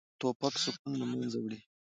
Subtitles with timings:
[0.19, 1.59] توپک سکون له منځه وړي.